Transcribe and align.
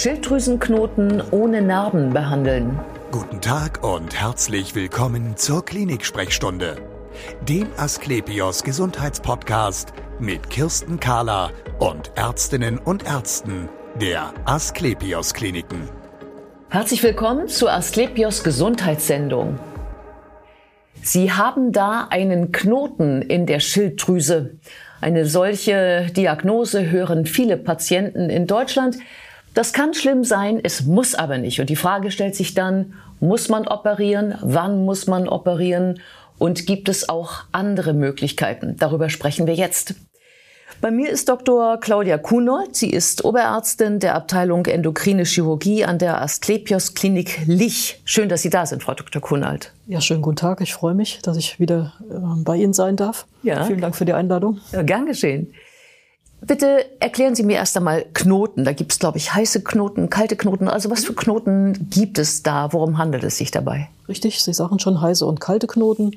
Schilddrüsenknoten 0.00 1.22
ohne 1.30 1.60
Narben 1.60 2.14
behandeln. 2.14 2.80
Guten 3.10 3.42
Tag 3.42 3.84
und 3.84 4.18
herzlich 4.18 4.74
willkommen 4.74 5.36
zur 5.36 5.62
Klinik-Sprechstunde, 5.62 6.76
dem 7.46 7.66
Asklepios 7.76 8.64
Gesundheitspodcast 8.64 9.92
mit 10.18 10.48
Kirsten 10.48 11.00
Kahler 11.00 11.50
und 11.80 12.12
Ärztinnen 12.14 12.78
und 12.78 13.04
Ärzten 13.04 13.68
der 14.00 14.32
Asklepios 14.46 15.34
Kliniken. 15.34 15.90
Herzlich 16.70 17.02
willkommen 17.02 17.48
zur 17.48 17.70
Asklepios 17.70 18.42
Gesundheitssendung. 18.42 19.58
Sie 21.02 21.30
haben 21.30 21.72
da 21.72 22.06
einen 22.08 22.52
Knoten 22.52 23.20
in 23.20 23.44
der 23.44 23.60
Schilddrüse. 23.60 24.56
Eine 25.02 25.26
solche 25.26 26.06
Diagnose 26.16 26.90
hören 26.90 27.26
viele 27.26 27.58
Patienten 27.58 28.30
in 28.30 28.46
Deutschland. 28.46 28.96
Das 29.54 29.72
kann 29.72 29.94
schlimm 29.94 30.24
sein, 30.24 30.60
es 30.62 30.84
muss 30.84 31.14
aber 31.14 31.38
nicht. 31.38 31.60
Und 31.60 31.70
die 31.70 31.76
Frage 31.76 32.10
stellt 32.10 32.36
sich 32.36 32.54
dann, 32.54 32.94
muss 33.18 33.48
man 33.48 33.66
operieren? 33.66 34.36
Wann 34.40 34.84
muss 34.84 35.06
man 35.06 35.28
operieren? 35.28 36.00
Und 36.38 36.66
gibt 36.66 36.88
es 36.88 37.08
auch 37.08 37.44
andere 37.52 37.92
Möglichkeiten? 37.92 38.76
Darüber 38.78 39.10
sprechen 39.10 39.46
wir 39.46 39.54
jetzt. 39.54 39.94
Bei 40.80 40.90
mir 40.90 41.10
ist 41.10 41.28
Dr. 41.28 41.78
Claudia 41.78 42.16
Kunold. 42.16 42.74
Sie 42.74 42.88
ist 42.88 43.22
Oberärztin 43.26 43.98
der 43.98 44.14
Abteilung 44.14 44.64
Endokrine 44.64 45.24
Chirurgie 45.24 45.84
an 45.84 45.98
der 45.98 46.22
Asklepios 46.22 46.94
Klinik 46.94 47.40
Lich. 47.46 48.00
Schön, 48.06 48.30
dass 48.30 48.40
Sie 48.40 48.48
da 48.48 48.64
sind, 48.64 48.82
Frau 48.82 48.94
Dr. 48.94 49.20
Kunold. 49.20 49.74
Ja, 49.86 50.00
schönen 50.00 50.22
guten 50.22 50.36
Tag. 50.36 50.62
Ich 50.62 50.72
freue 50.72 50.94
mich, 50.94 51.20
dass 51.20 51.36
ich 51.36 51.60
wieder 51.60 51.92
äh, 52.08 52.14
bei 52.42 52.56
Ihnen 52.56 52.72
sein 52.72 52.96
darf. 52.96 53.26
Ja. 53.42 53.64
Vielen 53.64 53.82
Dank 53.82 53.94
für 53.94 54.06
die 54.06 54.14
Einladung. 54.14 54.60
Ja, 54.72 54.80
gern 54.80 55.04
geschehen. 55.04 55.52
Bitte 56.46 56.86
erklären 57.00 57.34
Sie 57.34 57.42
mir 57.42 57.56
erst 57.56 57.76
einmal 57.76 58.04
Knoten. 58.14 58.64
Da 58.64 58.72
gibt 58.72 58.92
es, 58.92 58.98
glaube 58.98 59.18
ich, 59.18 59.34
heiße 59.34 59.62
Knoten, 59.62 60.08
kalte 60.08 60.36
Knoten. 60.36 60.68
Also 60.68 60.90
was 60.90 61.04
für 61.04 61.14
Knoten 61.14 61.88
gibt 61.90 62.18
es 62.18 62.42
da? 62.42 62.72
Worum 62.72 62.98
handelt 62.98 63.24
es 63.24 63.36
sich 63.36 63.50
dabei? 63.50 63.88
Richtig, 64.08 64.42
Sie 64.42 64.54
sagen 64.54 64.78
schon 64.78 65.00
heiße 65.00 65.26
und 65.26 65.40
kalte 65.40 65.66
Knoten. 65.66 66.12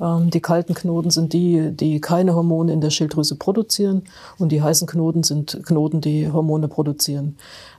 Ähm, 0.00 0.30
die 0.30 0.40
kalten 0.40 0.74
Knoten 0.74 1.10
sind 1.10 1.32
die, 1.32 1.70
die 1.70 2.00
keine 2.00 2.34
Hormone 2.34 2.72
in 2.72 2.80
der 2.80 2.90
Schilddrüse 2.90 3.36
produzieren 3.36 4.02
und 4.38 4.50
die 4.50 4.62
heißen 4.62 4.88
Knoten 4.88 5.22
sind 5.22 5.60
Knoten, 5.64 6.00
die 6.00 6.30
Hormone 6.30 6.68
produzieren. 6.68 7.36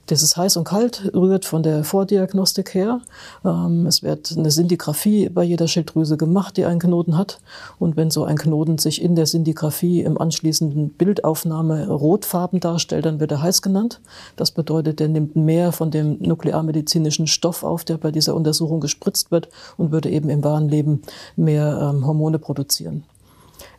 Dieses 0.09 0.35
heiß 0.35 0.57
und 0.57 0.65
kalt 0.65 1.11
rührt 1.13 1.45
von 1.45 1.63
der 1.63 1.83
Vordiagnostik 1.83 2.73
her. 2.73 3.01
Ähm, 3.45 3.85
es 3.85 4.03
wird 4.03 4.33
eine 4.35 4.51
Sindigraphie 4.51 5.29
bei 5.29 5.43
jeder 5.43 5.67
Schilddrüse 5.67 6.17
gemacht, 6.17 6.57
die 6.57 6.65
einen 6.65 6.79
Knoten 6.79 7.17
hat. 7.17 7.39
Und 7.79 7.95
wenn 7.95 8.11
so 8.11 8.25
ein 8.25 8.37
Knoten 8.37 8.77
sich 8.77 9.01
in 9.01 9.15
der 9.15 9.25
Sindigraphie 9.25 10.01
im 10.01 10.19
anschließenden 10.19 10.89
Bildaufnahme 10.89 11.87
rotfarben 11.87 12.59
darstellt, 12.59 13.05
dann 13.05 13.19
wird 13.19 13.31
er 13.31 13.41
heiß 13.41 13.61
genannt. 13.61 14.01
Das 14.35 14.51
bedeutet, 14.51 14.99
er 14.99 15.07
nimmt 15.07 15.35
mehr 15.35 15.71
von 15.71 15.91
dem 15.91 16.17
nuklearmedizinischen 16.19 17.27
Stoff 17.27 17.63
auf, 17.63 17.85
der 17.85 17.97
bei 17.97 18.11
dieser 18.11 18.35
Untersuchung 18.35 18.81
gespritzt 18.81 19.31
wird 19.31 19.49
und 19.77 19.91
würde 19.91 20.09
eben 20.09 20.29
im 20.29 20.43
wahren 20.43 20.67
Leben 20.67 21.03
mehr 21.35 21.91
ähm, 21.93 22.05
Hormone 22.05 22.39
produzieren. 22.39 23.03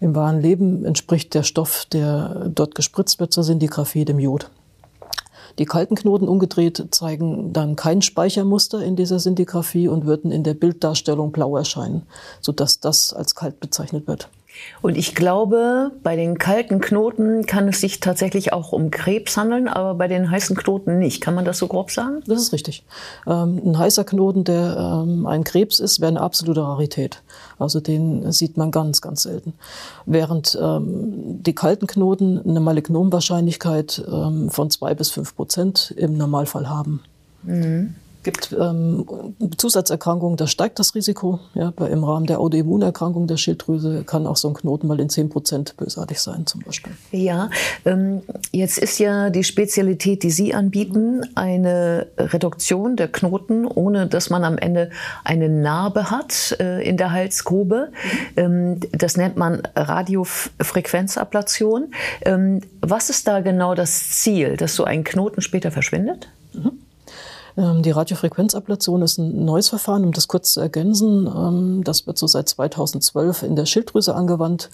Im 0.01 0.14
wahren 0.14 0.41
Leben 0.41 0.84
entspricht 0.84 1.34
der 1.34 1.42
Stoff, 1.42 1.86
der 1.92 2.48
dort 2.55 2.75
gespritzt 2.75 3.20
wird 3.20 3.33
zur 3.33 3.45
Sindigraphie, 3.45 4.05
dem 4.05 4.19
Jod. 4.19 4.51
Die 5.58 5.64
kalten 5.64 5.95
Knoten 5.95 6.28
umgedreht 6.28 6.89
zeigen 6.91 7.53
dann 7.53 7.77
kein 7.77 8.03
Speichermuster 8.03 8.83
in 8.83 8.97
dieser 8.97 9.19
Sintigraphie 9.19 9.89
und 9.89 10.06
würden 10.06 10.31
in 10.31 10.45
der 10.45 10.55
Bilddarstellung 10.55 11.33
blau 11.33 11.56
erscheinen, 11.56 12.03
sodass 12.41 12.81
das 12.81 13.12
als 13.12 13.34
kalt 13.34 13.61
bezeichnet 13.61 14.06
wird. 14.06 14.28
Und 14.81 14.97
ich 14.97 15.14
glaube, 15.14 15.92
bei 16.03 16.17
den 16.17 16.39
kalten 16.39 16.81
Knoten 16.81 17.47
kann 17.47 17.69
es 17.69 17.81
sich 17.81 18.00
tatsächlich 18.00 18.53
auch 18.53 18.72
um 18.72 18.91
Krebs 18.91 19.36
handeln, 19.36 19.69
aber 19.69 19.95
bei 19.95 20.08
den 20.08 20.31
heißen 20.31 20.56
Knoten 20.56 20.98
nicht. 20.98 21.20
Kann 21.20 21.34
man 21.34 21.45
das 21.45 21.58
so 21.58 21.69
grob 21.69 21.91
sagen? 21.91 22.22
Das 22.27 22.41
ist 22.41 22.53
richtig. 22.53 22.84
Ähm, 23.27 23.61
ein 23.64 23.78
heißer 23.78 24.05
Knoten, 24.05 24.45
der 24.45 25.05
ähm, 25.05 25.27
ein 25.27 25.45
Krebs 25.45 25.80
ist, 25.80 26.00
wäre 26.00 26.11
eine 26.11 26.20
absolute 26.20 26.62
Rarität. 26.62 27.23
Also 27.58 27.80
den 27.80 28.30
sieht 28.33 28.56
man 28.56 28.70
ganz, 28.70 29.00
ganz 29.00 29.23
selten. 29.23 29.55
Während 30.07 30.58
ähm, 30.61 31.42
die 31.42 31.55
kalten 31.55 31.86
Knoten 31.86 32.41
eine 32.46 32.61
Malignomwahrscheinlichkeit 32.61 34.02
von 34.48 34.70
zwei 34.70 34.95
bis 34.95 35.11
fünf 35.11 35.36
Prozent 35.36 35.95
im 35.96 36.17
Normalfall 36.17 36.68
haben. 36.68 37.02
Mhm 37.42 37.95
gibt 38.23 38.55
ähm, 38.59 39.07
Zusatzerkrankungen, 39.57 40.37
da 40.37 40.47
steigt 40.47 40.79
das 40.79 40.95
Risiko. 40.95 41.41
Ja, 41.55 41.73
bei, 41.75 41.89
Im 41.89 42.05
Rahmen 42.05 42.27
der 42.27 42.41
Autoimmunerkrankung 42.41 43.27
der 43.27 43.37
Schilddrüse 43.37 44.05
kann 44.05 44.27
auch 44.27 44.37
so 44.37 44.49
ein 44.49 44.55
Knoten 44.55 44.87
mal 44.87 45.01
in 45.01 45.09
10 45.09 45.29
Prozent 45.29 45.77
bösartig 45.77 46.21
sein 46.21 46.47
zum 46.47 46.63
Beispiel. 46.63 46.93
Ja, 47.11 47.51
ähm, 47.85 48.23
jetzt 48.53 48.79
ist 48.79 48.99
ja 48.99 49.31
die 49.31 49.45
Spezialität, 49.45 50.23
die 50.23 50.31
Sie 50.31 50.55
anbieten, 50.55 51.23
eine 51.35 52.09
Reduktion 52.17 52.97
der 52.97 53.09
Knoten, 53.09 53.67
ohne 53.67 54.07
dass 54.07 54.31
man 54.31 54.45
am 54.45 54.59
Ende 54.59 54.91
eine 55.25 55.49
Narbe 55.49 56.11
hat 56.11 56.57
äh, 56.61 56.87
in 56.89 56.97
der 56.97 57.13
Halsgrube. 57.13 57.91
Ähm, 58.37 58.81
das 58.93 59.17
nennt 59.17 59.37
man 59.37 59.63
Radiofrequenzablation. 59.75 61.93
Ähm, 62.23 62.61
was 62.81 63.11
ist 63.11 63.27
da 63.27 63.41
genau 63.41 63.75
das 63.75 64.11
Ziel, 64.11 64.57
dass 64.57 64.75
so 64.75 64.85
ein 64.85 65.05
Knoten 65.05 65.41
später 65.41 65.71
verschwindet? 65.71 66.29
Ähm, 67.57 67.83
die 67.83 67.90
Radiofrequenzablation 67.90 69.02
ist 69.02 69.18
ein 69.18 69.45
neues 69.45 69.68
Verfahren, 69.68 70.05
um 70.05 70.13
das 70.13 70.29
kurz 70.29 70.52
zu 70.55 70.61
ergänzen. 70.61 71.27
Ähm, 71.27 71.85
das 71.85 72.07
wird 72.07 72.18
so 72.18 72.27
seit 72.27 72.48
2012 72.48 73.42
in 73.42 73.57
der 73.57 73.67
Schilddrüse 73.67 74.14
angewandt. 74.14 74.70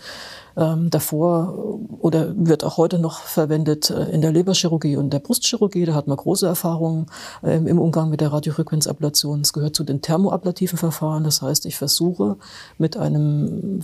Ähm, 0.56 0.90
davor 0.90 1.78
oder 2.00 2.34
wird 2.36 2.64
auch 2.64 2.78
heute 2.78 2.98
noch 2.98 3.20
verwendet 3.20 3.90
äh, 3.90 4.10
in 4.10 4.22
der 4.22 4.32
Leberchirurgie 4.32 4.96
und 4.96 5.10
der 5.12 5.20
Brustchirurgie. 5.20 5.84
Da 5.84 5.94
hat 5.94 6.08
man 6.08 6.16
große 6.16 6.46
Erfahrungen 6.46 7.06
im 7.42 7.78
Umgang 7.78 8.10
mit 8.10 8.20
der 8.20 8.32
Radiofrequenzablation. 8.32 9.40
Es 9.42 9.52
gehört 9.52 9.76
zu 9.76 9.84
den 9.84 10.02
thermoablativen 10.02 10.78
Verfahren. 10.78 11.24
Das 11.24 11.42
heißt, 11.42 11.66
ich 11.66 11.76
versuche 11.76 12.36
mit 12.76 12.96
einem 12.96 13.80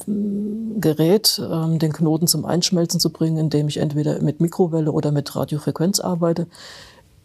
Gerät 0.81 1.38
den 1.38 1.93
Knoten 1.93 2.27
zum 2.27 2.44
Einschmelzen 2.44 2.99
zu 2.99 3.10
bringen, 3.10 3.38
indem 3.38 3.69
ich 3.69 3.77
entweder 3.77 4.21
mit 4.21 4.41
Mikrowelle 4.41 4.91
oder 4.91 5.12
mit 5.12 5.34
Radiofrequenz 5.34 6.00
arbeite. 6.00 6.47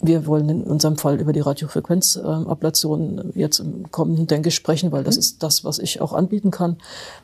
Wir 0.02 0.26
wollen 0.26 0.48
in 0.48 0.64
unserem 0.64 0.96
Fall 0.96 1.20
über 1.20 1.34
die 1.34 1.42
Radiofrequenzablation 1.42 3.34
jetzt 3.36 3.60
im 3.60 3.92
kommenden, 3.92 4.28
denke 4.28 4.48
ich, 4.48 4.56
sprechen, 4.56 4.94
weil 4.94 5.04
das 5.04 5.16
mhm. 5.16 5.20
ist 5.20 5.44
das, 5.44 5.66
was 5.66 5.78
ich 5.78 6.00
auch 6.00 6.14
anbieten 6.14 6.52
kann. 6.52 6.78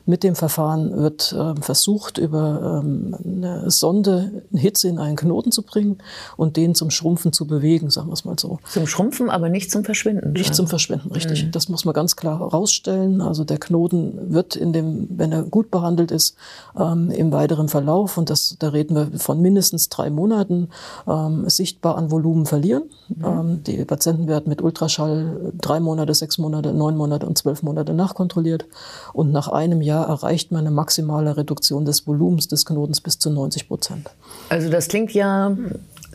Mit 0.04 0.22
dem 0.22 0.34
Verfahren 0.34 0.94
wird 0.94 1.32
äh, 1.32 1.54
versucht, 1.58 2.18
über 2.18 2.82
ähm, 2.84 3.16
eine 3.24 3.70
Sonde 3.70 4.42
Hitze 4.52 4.88
in 4.88 4.98
einen 4.98 5.16
Knoten 5.16 5.52
zu 5.52 5.62
bringen 5.62 5.98
und 6.36 6.58
den 6.58 6.74
zum 6.74 6.90
Schrumpfen 6.90 7.32
zu 7.32 7.46
bewegen, 7.46 7.88
sagen 7.88 8.08
wir 8.08 8.12
es 8.12 8.26
mal 8.26 8.38
so. 8.38 8.58
Zum 8.70 8.86
Schrumpfen, 8.86 9.30
aber 9.30 9.48
nicht 9.48 9.70
zum 9.70 9.82
Verschwinden. 9.82 10.32
Nicht 10.32 10.54
zum 10.54 10.66
Verschwinden, 10.66 11.10
richtig. 11.12 11.46
Mhm. 11.46 11.52
Das 11.52 11.70
muss 11.70 11.86
man 11.86 11.94
ganz 11.94 12.14
klar 12.14 12.40
herausstellen. 12.40 13.22
Also 13.22 13.44
der 13.44 13.58
Knoten 13.58 14.34
wird 14.34 14.54
in 14.54 14.74
dem, 14.74 15.08
wenn 15.10 15.32
er 15.32 15.44
gut 15.44 15.70
behandelt 15.70 16.10
ist, 16.10 16.36
ähm, 16.78 17.10
im 17.10 17.32
weiteren 17.32 17.68
Verlauf, 17.70 18.18
und 18.18 18.28
das, 18.28 18.56
da 18.58 18.68
reden 18.68 18.94
wir 18.94 19.18
von 19.18 19.40
mindestens 19.40 19.88
drei 19.88 20.10
Monaten, 20.10 20.68
ähm, 21.08 21.48
sichtbar 21.48 21.96
an 21.96 22.10
Volumen 22.10 22.44
verlieren 22.44 22.65
verlieren. 22.66 22.90
Mhm. 23.08 23.24
Ähm, 23.24 23.64
die 23.64 23.84
Patienten 23.84 24.28
werden 24.28 24.48
mit 24.48 24.62
Ultraschall 24.62 25.52
drei 25.60 25.80
Monate, 25.80 26.14
sechs 26.14 26.38
Monate, 26.38 26.72
neun 26.72 26.96
Monate 26.96 27.26
und 27.26 27.38
zwölf 27.38 27.62
Monate 27.62 27.94
nachkontrolliert. 27.94 28.66
Und 29.12 29.32
nach 29.32 29.48
einem 29.48 29.82
Jahr 29.82 30.08
erreicht 30.08 30.52
man 30.52 30.60
eine 30.60 30.70
maximale 30.70 31.36
Reduktion 31.36 31.84
des 31.84 32.06
Volumens 32.06 32.48
des 32.48 32.64
Knotens 32.64 33.00
bis 33.00 33.18
zu 33.18 33.30
90 33.30 33.68
Prozent. 33.68 34.10
Also 34.48 34.70
das 34.70 34.88
klingt 34.88 35.12
ja 35.12 35.56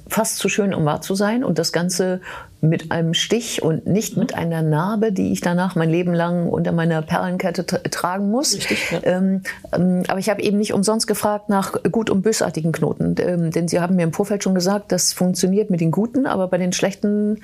fast 0.08 0.38
zu 0.38 0.50
schön, 0.50 0.74
um 0.74 0.86
wahr 0.86 1.02
zu 1.02 1.16
sein. 1.16 1.44
Und 1.44 1.58
das 1.58 1.72
Ganze 1.72 2.22
mit 2.62 2.92
einem 2.92 3.16
Stich 3.16 3.64
und 3.64 3.88
nicht 3.88 4.18
mit 4.18 4.36
einer 4.36 4.62
Narbe, 4.62 5.12
die 5.12 5.32
ich 5.32 5.42
danach 5.42 5.76
mein 5.76 5.90
Leben 5.90 6.14
lang 6.14 6.48
unter 6.48 6.72
meiner 6.72 7.02
Perlenkette 7.02 7.66
tragen 7.66 8.30
muss. 8.30 8.54
Richtig, 8.54 8.92
ja. 8.92 9.00
ähm, 9.04 9.42
ähm, 9.74 10.04
aber 10.08 10.20
ich 10.20 10.30
habe 10.30 10.42
eben 10.44 10.60
nicht 10.60 10.72
umsonst 10.72 11.08
gefragt 11.08 11.50
nach 11.50 11.74
gut- 11.92 12.12
und 12.12 12.22
bösartigen 12.22 12.72
Knoten. 12.72 13.16
Ähm, 13.20 13.50
denn 13.50 13.68
Sie 13.68 13.80
haben 13.80 13.96
mir 13.96 14.04
im 14.04 14.14
Vorfeld 14.14 14.44
schon 14.44 14.54
gesagt, 14.54 14.92
das 14.92 15.12
funktioniert 15.12 15.72
mit 15.72 15.82
den 15.82 15.90
guten, 15.90 16.28
aber 16.28 16.48
bei 16.48 16.60
den 16.60 16.72
schlechten, 16.72 17.40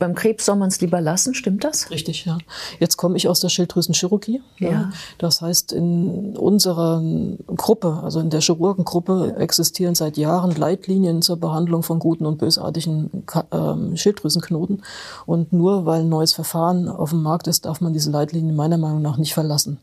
beim 0.00 0.16
Krebs 0.16 0.44
soll 0.44 0.56
man 0.56 0.68
es 0.68 0.80
lieber 0.80 1.00
lassen. 1.00 1.34
Stimmt 1.34 1.62
das? 1.62 1.92
Richtig, 1.92 2.24
ja. 2.24 2.38
Jetzt 2.80 2.96
komme 2.96 3.16
ich 3.16 3.28
aus 3.28 3.38
der 3.38 3.50
Schilddrüsenchirurgie. 3.50 4.42
Ja. 4.58 4.70
ja. 4.70 4.90
Das 5.18 5.40
heißt, 5.40 5.72
in 5.72 6.36
unserer 6.36 7.00
Gruppe, 7.46 8.00
also 8.02 8.18
in 8.18 8.30
der 8.30 8.40
Chirurgengruppe, 8.40 9.36
existieren 9.38 9.94
seit 9.94 10.16
Jahren 10.16 10.50
Leitlinien 10.50 11.22
zur 11.22 11.36
Behandlung 11.36 11.84
von 11.84 12.00
guten 12.00 12.26
und 12.26 12.38
bösartigen 12.38 13.24
ähm, 13.52 13.96
Schilddrüsenknoten. 13.96 14.47
Knoten. 14.48 14.82
Und 15.26 15.52
nur 15.52 15.86
weil 15.86 16.00
ein 16.00 16.08
neues 16.08 16.32
Verfahren 16.32 16.88
auf 16.88 17.10
dem 17.10 17.22
Markt 17.22 17.46
ist, 17.46 17.64
darf 17.64 17.80
man 17.80 17.92
diese 17.92 18.10
Leitlinien 18.10 18.56
meiner 18.56 18.78
Meinung 18.78 19.02
nach 19.02 19.16
nicht 19.16 19.34
verlassen. 19.34 19.78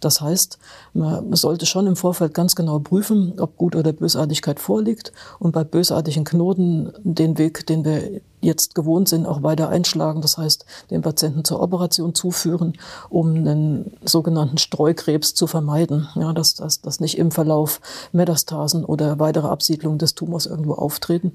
Das 0.00 0.20
heißt, 0.20 0.58
man 0.94 1.34
sollte 1.34 1.66
schon 1.66 1.86
im 1.86 1.96
Vorfeld 1.96 2.34
ganz 2.34 2.56
genau 2.56 2.78
prüfen, 2.78 3.34
ob 3.38 3.56
Gut- 3.56 3.76
oder 3.76 3.92
Bösartigkeit 3.92 4.60
vorliegt 4.60 5.12
und 5.38 5.52
bei 5.52 5.64
bösartigen 5.64 6.24
Knoten 6.24 6.92
den 7.04 7.38
Weg, 7.38 7.66
den 7.66 7.84
wir 7.84 8.20
jetzt 8.40 8.74
gewohnt 8.74 9.08
sind, 9.08 9.26
auch 9.26 9.42
weiter 9.42 9.68
einschlagen. 9.68 10.20
Das 10.20 10.38
heißt, 10.38 10.64
den 10.90 11.02
Patienten 11.02 11.44
zur 11.44 11.60
Operation 11.60 12.14
zuführen, 12.14 12.74
um 13.08 13.34
einen 13.34 13.92
sogenannten 14.04 14.58
Streukrebs 14.58 15.34
zu 15.34 15.46
vermeiden. 15.46 16.08
Ja, 16.14 16.32
dass, 16.32 16.54
dass, 16.54 16.80
dass 16.80 17.00
nicht 17.00 17.18
im 17.18 17.30
Verlauf 17.30 17.80
Metastasen 18.12 18.84
oder 18.84 19.18
weitere 19.18 19.48
Absiedlungen 19.48 19.98
des 19.98 20.14
Tumors 20.14 20.46
irgendwo 20.46 20.74
auftreten. 20.74 21.32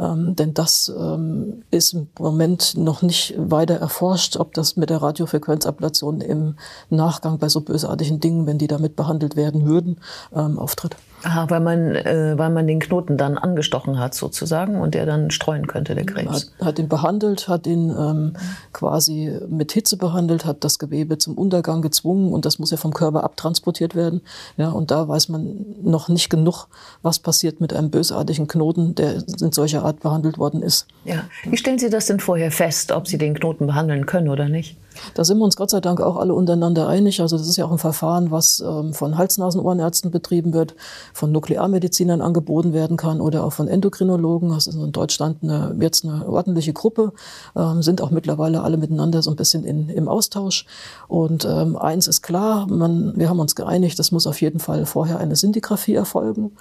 Ähm, 0.00 0.36
denn 0.36 0.54
das 0.54 0.92
ähm, 0.96 1.64
ist 1.70 1.94
im 1.94 2.08
Moment 2.18 2.76
noch 2.76 3.02
nicht 3.02 3.34
weiter 3.36 3.74
erforscht, 3.74 4.36
ob 4.36 4.54
das 4.54 4.76
mit 4.76 4.90
der 4.90 5.02
Radiofrequenzablation 5.02 6.20
im 6.20 6.56
Nachgang 6.90 7.38
bei 7.38 7.48
so 7.48 7.60
bösartigen 7.60 8.20
Dingen, 8.20 8.46
wenn 8.46 8.58
die 8.58 8.68
damit 8.68 8.96
behandelt 8.96 9.36
werden 9.36 9.66
würden, 9.66 9.98
ähm, 10.34 10.58
auftritt. 10.58 10.96
Aha, 11.24 11.48
weil 11.48 11.60
man, 11.60 11.94
äh, 11.94 12.34
weil 12.36 12.50
man 12.50 12.66
den 12.66 12.80
Knoten 12.80 13.16
dann 13.16 13.38
angestochen 13.38 13.98
hat 13.98 14.14
sozusagen 14.14 14.80
und 14.80 14.94
der 14.94 15.06
dann 15.06 15.30
streuen 15.30 15.66
könnte, 15.66 15.94
der 15.94 16.04
Krebs. 16.04 16.52
Hat, 16.58 16.66
hat 16.66 16.78
ihn 16.78 16.88
behandelt, 16.88 17.48
hat 17.48 17.66
ihn 17.66 17.90
ähm, 17.90 18.34
quasi 18.72 19.32
mit 19.48 19.72
Hitze 19.72 19.96
behandelt, 19.96 20.44
hat 20.44 20.64
das 20.64 20.78
Gewebe 20.78 21.16
zum 21.18 21.36
Untergang 21.38 21.82
gezwungen 21.82 22.32
und 22.32 22.44
das 22.44 22.58
muss 22.58 22.70
ja 22.70 22.76
vom 22.76 22.92
Körper 22.92 23.24
abtransportiert 23.24 23.94
werden. 23.94 24.20
Ja, 24.56 24.70
und 24.70 24.90
da 24.90 25.08
weiß 25.08 25.30
man 25.30 25.64
noch 25.82 26.08
nicht 26.08 26.28
genug, 26.28 26.66
was 27.02 27.18
passiert 27.18 27.60
mit 27.60 27.72
einem 27.72 27.90
bösartigen 27.90 28.46
Knoten, 28.46 28.94
der 28.94 29.24
in 29.40 29.52
solcher 29.52 29.84
Art 29.84 30.00
behandelt 30.00 30.38
worden 30.38 30.62
ist. 30.62 30.86
Ja. 31.04 31.24
Wie 31.44 31.56
stellen 31.56 31.78
Sie 31.78 31.90
das 31.90 32.06
denn 32.06 32.20
vorher 32.20 32.50
fest, 32.50 32.92
ob 32.92 33.08
Sie 33.08 33.18
den 33.18 33.34
Knoten 33.34 33.66
behandeln 33.66 34.04
können 34.06 34.28
oder 34.28 34.48
nicht? 34.48 34.76
Da 35.14 35.24
sind 35.24 35.38
wir 35.38 35.44
uns 35.44 35.56
Gott 35.56 35.70
sei 35.70 35.80
Dank 35.80 36.00
auch 36.00 36.16
alle 36.16 36.34
untereinander 36.34 36.88
einig. 36.88 37.20
Also 37.20 37.36
das 37.36 37.48
ist 37.48 37.56
ja 37.56 37.64
auch 37.64 37.72
ein 37.72 37.78
Verfahren, 37.78 38.30
was 38.30 38.60
ähm, 38.60 38.92
von 38.92 39.16
Hals-Nasen-Ohrenärzten 39.16 40.10
betrieben 40.10 40.52
wird, 40.52 40.74
von 41.12 41.32
Nuklearmedizinern 41.32 42.20
angeboten 42.20 42.72
werden 42.72 42.96
kann 42.96 43.20
oder 43.20 43.44
auch 43.44 43.52
von 43.52 43.68
Endokrinologen. 43.68 44.50
Das 44.50 44.66
ist 44.66 44.74
in 44.74 44.92
Deutschland 44.92 45.42
eine, 45.42 45.76
jetzt 45.80 46.04
eine 46.04 46.28
ordentliche 46.28 46.72
Gruppe, 46.72 47.12
ähm, 47.56 47.82
sind 47.82 48.00
auch 48.00 48.10
mittlerweile 48.10 48.62
alle 48.62 48.76
miteinander 48.76 49.22
so 49.22 49.30
ein 49.30 49.36
bisschen 49.36 49.64
in, 49.64 49.88
im 49.88 50.08
Austausch. 50.08 50.66
Und 51.08 51.44
ähm, 51.44 51.76
eins 51.76 52.06
ist 52.06 52.22
klar, 52.22 52.66
man, 52.68 53.16
wir 53.16 53.28
haben 53.28 53.40
uns 53.40 53.54
geeinigt, 53.54 53.98
es 53.98 54.12
muss 54.12 54.26
auf 54.26 54.40
jeden 54.40 54.60
Fall 54.60 54.86
vorher 54.86 55.18
eine 55.18 55.36
Sintigraphie 55.36 55.94
erfolgen 55.94 56.52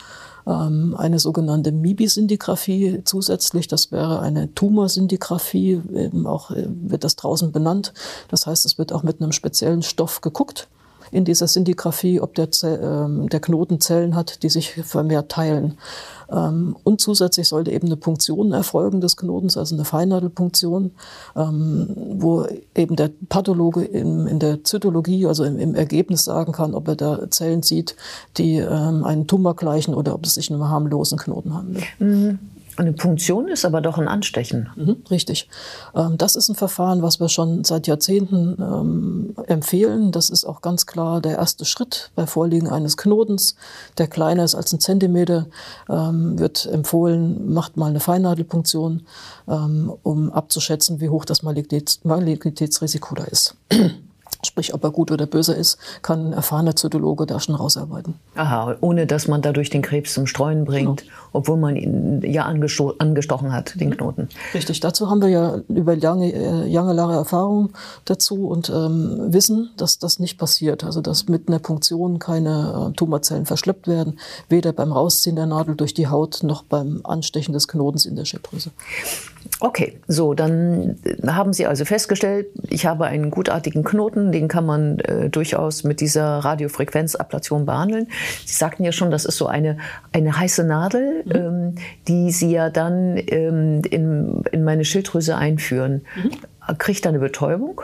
eine 0.45 1.19
sogenannte 1.19 1.71
MIBI-Sintigraphie 1.71 3.01
zusätzlich. 3.05 3.67
Das 3.67 3.91
wäre 3.91 4.19
eine 4.19 4.53
Tumorsintigraphie, 4.53 5.81
eben 5.93 6.27
auch 6.27 6.51
äh, 6.51 6.67
wird 6.67 7.03
das 7.03 7.15
draußen 7.15 7.51
benannt. 7.51 7.93
Das 8.29 8.45
heißt, 8.45 8.65
es 8.65 8.77
wird 8.77 8.91
auch 8.91 9.03
mit 9.03 9.21
einem 9.21 9.31
speziellen 9.31 9.83
Stoff 9.83 10.21
geguckt 10.21 10.67
in 11.13 11.25
dieser 11.25 11.47
Sintigraphie, 11.47 12.19
ob 12.19 12.35
der, 12.35 12.45
äh, 12.63 13.27
der 13.27 13.39
Knoten 13.39 13.79
Zellen 13.79 14.15
hat, 14.15 14.43
die 14.43 14.49
sich 14.49 14.71
vermehrt 14.71 15.29
teilen. 15.29 15.77
Ähm, 16.31 16.75
und 16.83 17.01
zusätzlich 17.01 17.47
sollte 17.47 17.71
eben 17.71 17.87
eine 17.87 17.97
Punktion 17.97 18.51
erfolgen 18.51 19.01
des 19.01 19.17
Knotens, 19.17 19.57
also 19.57 19.75
eine 19.75 19.85
Feinnadelpunktion, 19.85 20.91
ähm, 21.35 21.89
wo 22.17 22.45
eben 22.75 22.95
der 22.95 23.11
Pathologe 23.29 23.83
in, 23.83 24.27
in 24.27 24.39
der 24.39 24.63
Zytologie, 24.63 25.27
also 25.27 25.43
im, 25.43 25.59
im, 25.59 25.75
Ergebnis 25.75 26.23
sagen 26.23 26.51
kann, 26.51 26.73
ob 26.73 26.87
er 26.87 26.95
da 26.95 27.29
Zellen 27.29 27.61
sieht, 27.61 27.95
die 28.37 28.57
ähm, 28.57 29.03
einen 29.03 29.27
Tumor 29.27 29.55
gleichen 29.55 29.93
oder 29.93 30.15
ob 30.15 30.25
es 30.25 30.33
sich 30.33 30.49
um 30.49 30.61
einen 30.61 30.69
harmlosen 30.71 31.17
Knoten 31.17 31.53
handelt. 31.53 31.85
Mhm. 31.99 32.39
Eine 32.77 32.93
Punktion 32.93 33.47
ist 33.47 33.65
aber 33.65 33.81
doch 33.81 33.97
ein 33.97 34.07
Anstechen. 34.07 34.69
Mhm, 34.75 35.03
richtig. 35.09 35.49
Ähm, 35.95 36.17
das 36.17 36.35
ist 36.35 36.49
ein 36.49 36.55
Verfahren, 36.55 37.01
was 37.01 37.19
wir 37.19 37.29
schon 37.29 37.63
seit 37.63 37.87
Jahrzehnten 37.87 38.57
ähm, 38.59 39.35
empfehlen. 39.47 40.11
Das 40.11 40.29
ist 40.29 40.45
auch 40.45 40.61
ganz 40.61 40.85
klar 40.85 41.21
der 41.21 41.37
erste 41.37 41.65
Schritt 41.65 42.11
bei 42.15 42.25
Vorliegen 42.25 42.69
eines 42.69 42.97
Knotens, 42.97 43.55
der 43.97 44.07
kleiner 44.07 44.43
ist 44.43 44.55
als 44.55 44.73
ein 44.73 44.79
Zentimeter, 44.79 45.47
ähm, 45.89 46.39
wird 46.39 46.65
empfohlen, 46.65 47.53
macht 47.53 47.77
mal 47.77 47.89
eine 47.89 47.99
Feinnadelpunktion, 47.99 49.05
um 49.45 50.31
abzuschätzen, 50.31 51.01
wie 51.01 51.09
hoch 51.09 51.25
das 51.25 51.43
Malignitätsrisiko 51.43 53.15
da 53.15 53.25
ist. 53.25 53.55
Sprich, 54.45 54.73
ob 54.73 54.83
er 54.83 54.91
gut 54.91 55.11
oder 55.11 55.25
böse 55.25 55.53
ist, 55.53 55.77
kann 56.01 56.27
ein 56.27 56.33
erfahrener 56.33 56.75
Zytologe 56.75 57.25
da 57.25 57.39
schon 57.39 57.55
rausarbeiten. 57.55 58.15
Aha, 58.35 58.75
ohne 58.81 59.07
dass 59.07 59.27
man 59.27 59.41
dadurch 59.41 59.69
den 59.69 59.81
Krebs 59.81 60.13
zum 60.13 60.27
Streuen 60.27 60.65
bringt, 60.65 61.01
genau. 61.01 61.13
obwohl 61.33 61.57
man 61.57 61.75
ihn 61.75 62.21
ja 62.23 62.45
angesto 62.45 62.93
angestochen 62.97 63.53
hat, 63.53 63.79
den 63.79 63.91
Knoten. 63.91 64.29
Richtig, 64.53 64.79
dazu 64.79 65.09
haben 65.09 65.21
wir 65.21 65.29
ja 65.29 65.61
über 65.69 65.95
lange, 65.95 66.31
äh, 66.31 66.71
lange, 66.71 66.93
lange 66.93 67.15
Erfahrung 67.15 67.71
dazu 68.05 68.47
und 68.47 68.69
ähm, 68.69 69.33
wissen, 69.33 69.71
dass 69.77 69.99
das 69.99 70.19
nicht 70.19 70.37
passiert. 70.37 70.83
Also, 70.83 71.01
dass 71.01 71.27
mit 71.27 71.47
einer 71.47 71.59
Punktion 71.59 72.19
keine 72.19 72.89
äh, 72.91 72.95
Tumorzellen 72.95 73.45
verschleppt 73.45 73.87
werden, 73.87 74.19
weder 74.49 74.73
beim 74.73 74.91
Rausziehen 74.91 75.35
der 75.35 75.45
Nadel 75.45 75.75
durch 75.75 75.93
die 75.93 76.07
Haut 76.07 76.43
noch 76.43 76.63
beim 76.63 77.01
Anstechen 77.03 77.53
des 77.53 77.67
Knotens 77.67 78.05
in 78.05 78.15
der 78.15 78.25
Schilddrüse. 78.25 78.71
Okay, 79.59 79.99
so, 80.07 80.33
dann 80.33 80.97
haben 81.25 81.53
Sie 81.53 81.65
also 81.65 81.85
festgestellt, 81.85 82.47
ich 82.69 82.85
habe 82.85 83.05
einen 83.05 83.31
gutartigen 83.31 83.83
Knoten, 83.83 84.31
den 84.33 84.49
kann 84.49 84.65
man 84.65 84.99
äh, 84.99 85.29
durchaus 85.29 85.83
mit 85.83 86.01
dieser 86.01 86.39
Radiofrequenzablation 86.39 87.65
behandeln. 87.65 88.07
Sie 88.45 88.55
sagten 88.55 88.83
ja 88.83 88.91
schon, 88.91 89.11
das 89.11 89.25
ist 89.25 89.37
so 89.37 89.47
eine, 89.47 89.77
eine 90.11 90.37
heiße 90.37 90.65
Nadel, 90.65 91.23
mhm. 91.25 91.31
ähm, 91.31 91.75
die 92.07 92.31
Sie 92.31 92.51
ja 92.51 92.69
dann 92.69 93.17
ähm, 93.17 93.81
in, 93.89 94.43
in 94.51 94.63
meine 94.63 94.83
Schilddrüse 94.83 95.37
einführen. 95.37 96.01
Mhm. 96.15 96.77
Kriegt 96.77 97.05
da 97.05 97.09
eine 97.09 97.19
Betäubung? 97.19 97.81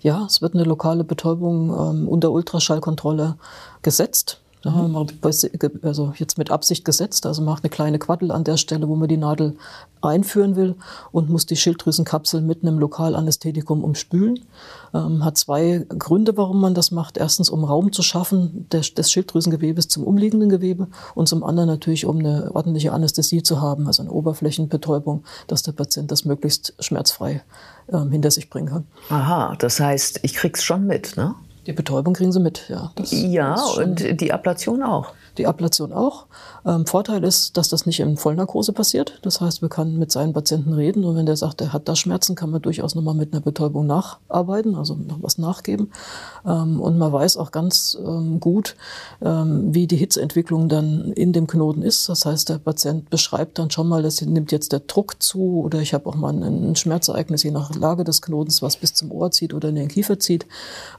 Ja, 0.00 0.24
es 0.26 0.42
wird 0.42 0.54
eine 0.54 0.64
lokale 0.64 1.04
Betäubung 1.04 1.70
ähm, 1.70 2.08
unter 2.08 2.30
Ultraschallkontrolle 2.32 3.36
gesetzt. 3.82 4.41
Da 4.62 4.72
haben 4.72 4.92
wir 4.92 5.70
also 5.82 6.12
jetzt 6.16 6.38
mit 6.38 6.50
Absicht 6.50 6.84
gesetzt. 6.84 7.26
Also 7.26 7.42
macht 7.42 7.64
eine 7.64 7.70
kleine 7.70 7.98
Quaddel 7.98 8.30
an 8.30 8.44
der 8.44 8.56
Stelle, 8.56 8.88
wo 8.88 8.94
man 8.94 9.08
die 9.08 9.16
Nadel 9.16 9.56
einführen 10.00 10.54
will 10.54 10.76
und 11.10 11.28
muss 11.28 11.46
die 11.46 11.56
Schilddrüsenkapsel 11.56 12.40
mit 12.40 12.62
einem 12.62 12.78
Lokalanästhetikum 12.78 13.82
umspülen. 13.82 14.40
Ähm, 14.94 15.24
hat 15.24 15.36
zwei 15.36 15.84
Gründe, 15.88 16.36
warum 16.36 16.60
man 16.60 16.74
das 16.74 16.92
macht. 16.92 17.16
Erstens, 17.18 17.50
um 17.50 17.64
Raum 17.64 17.92
zu 17.92 18.02
schaffen 18.02 18.68
des, 18.70 18.94
des 18.94 19.10
Schilddrüsengewebes 19.10 19.88
zum 19.88 20.04
umliegenden 20.04 20.48
Gewebe 20.48 20.86
und 21.14 21.28
zum 21.28 21.42
anderen 21.42 21.68
natürlich, 21.68 22.06
um 22.06 22.18
eine 22.18 22.54
ordentliche 22.54 22.92
Anästhesie 22.92 23.42
zu 23.42 23.60
haben, 23.60 23.88
also 23.88 24.02
eine 24.02 24.12
Oberflächenbetäubung, 24.12 25.24
dass 25.48 25.62
der 25.62 25.72
Patient 25.72 26.10
das 26.12 26.24
möglichst 26.24 26.74
schmerzfrei 26.78 27.42
ähm, 27.92 28.12
hinter 28.12 28.30
sich 28.30 28.48
bringen 28.48 28.68
kann. 28.68 28.86
Aha, 29.08 29.56
das 29.58 29.80
heißt, 29.80 30.20
ich 30.22 30.34
krieg's 30.34 30.62
schon 30.62 30.86
mit, 30.86 31.16
ne? 31.16 31.34
Die 31.66 31.72
Betäubung 31.72 32.14
kriegen 32.14 32.32
sie 32.32 32.40
mit, 32.40 32.68
ja. 32.68 32.92
Das, 32.96 33.12
ja, 33.12 33.54
das 33.54 33.78
und 33.78 34.20
die 34.20 34.32
Ablation 34.32 34.82
auch 34.82 35.12
die 35.38 35.46
Ablation 35.46 35.92
auch. 35.92 36.26
Ähm, 36.64 36.86
Vorteil 36.86 37.24
ist, 37.24 37.56
dass 37.56 37.68
das 37.68 37.86
nicht 37.86 38.00
in 38.00 38.16
Vollnarkose 38.16 38.72
passiert. 38.72 39.18
Das 39.22 39.40
heißt, 39.40 39.62
wir 39.62 39.68
können 39.68 39.98
mit 39.98 40.12
seinen 40.12 40.32
Patienten 40.32 40.72
reden 40.72 41.04
und 41.04 41.16
wenn 41.16 41.26
der 41.26 41.36
sagt, 41.36 41.60
er 41.60 41.72
hat 41.72 41.88
da 41.88 41.96
Schmerzen, 41.96 42.34
kann 42.34 42.50
man 42.50 42.62
durchaus 42.62 42.94
nochmal 42.94 43.14
mit 43.14 43.32
einer 43.32 43.42
Betäubung 43.42 43.86
nacharbeiten, 43.86 44.74
also 44.74 44.94
noch 44.94 45.22
was 45.22 45.38
nachgeben. 45.38 45.90
Ähm, 46.46 46.80
und 46.80 46.98
man 46.98 47.12
weiß 47.12 47.36
auch 47.36 47.50
ganz 47.50 47.96
ähm, 48.04 48.40
gut, 48.40 48.76
ähm, 49.20 49.74
wie 49.74 49.86
die 49.86 49.96
Hitzeentwicklung 49.96 50.68
dann 50.68 51.12
in 51.12 51.32
dem 51.32 51.46
Knoten 51.46 51.82
ist. 51.82 52.08
Das 52.08 52.24
heißt, 52.26 52.48
der 52.48 52.58
Patient 52.58 53.10
beschreibt 53.10 53.58
dann 53.58 53.70
schon 53.70 53.88
mal, 53.88 54.02
dass 54.02 54.22
nimmt 54.22 54.52
jetzt 54.52 54.72
der 54.72 54.80
Druck 54.80 55.22
zu 55.22 55.62
oder 55.64 55.80
ich 55.80 55.94
habe 55.94 56.08
auch 56.08 56.14
mal 56.14 56.32
ein, 56.32 56.70
ein 56.70 56.76
Schmerzereignis 56.76 57.42
je 57.42 57.50
nach 57.50 57.74
Lage 57.74 58.04
des 58.04 58.22
Knotens, 58.22 58.62
was 58.62 58.76
bis 58.76 58.94
zum 58.94 59.10
Ohr 59.10 59.30
zieht 59.30 59.54
oder 59.54 59.68
in 59.68 59.76
den 59.76 59.88
Kiefer 59.88 60.18
zieht. 60.18 60.46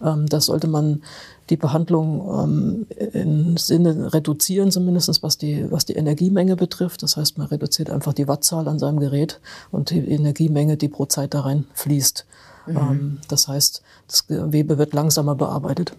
Ähm, 0.03 0.27
das 0.27 0.45
sollte 0.45 0.67
man 0.67 1.01
die 1.49 1.57
Behandlung 1.57 2.85
ähm, 2.93 3.11
im 3.13 3.57
Sinne 3.57 4.13
reduzieren, 4.13 4.71
zumindest 4.71 5.23
was 5.23 5.37
die, 5.37 5.65
was 5.69 5.85
die 5.85 5.93
Energiemenge 5.93 6.55
betrifft. 6.55 7.03
Das 7.03 7.17
heißt, 7.17 7.37
man 7.37 7.47
reduziert 7.47 7.89
einfach 7.89 8.13
die 8.13 8.27
Wattzahl 8.27 8.67
an 8.67 8.79
seinem 8.79 8.99
Gerät 8.99 9.39
und 9.71 9.89
die 9.89 10.09
Energiemenge, 10.09 10.77
die 10.77 10.87
pro 10.87 11.05
Zeit 11.05 11.33
da 11.33 11.41
rein 11.41 11.65
fließt. 11.73 12.25
Mhm. 12.67 12.77
Ähm, 12.77 13.19
das 13.27 13.47
heißt, 13.47 13.81
das 14.07 14.27
Gewebe 14.27 14.77
wird 14.77 14.93
langsamer 14.93 15.35
bearbeitet. 15.35 15.93